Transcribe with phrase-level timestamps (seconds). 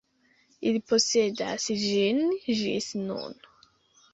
[0.69, 2.23] Ili posedas ĝin
[2.61, 3.39] ĝis nun.